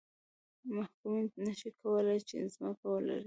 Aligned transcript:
محکومین 0.75 1.25
نه 1.45 1.53
شي 1.59 1.69
کولای 1.81 2.19
چې 2.27 2.37
ځمکه 2.55 2.85
ولري. 2.91 3.19